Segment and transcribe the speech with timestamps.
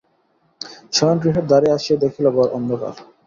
[0.93, 2.93] শয়নগৃহের দ্বারে আসিয়া দেখিল ঘর অন্ধকার।